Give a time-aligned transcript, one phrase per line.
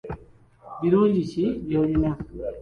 [0.79, 2.11] Birungi ki by'olina?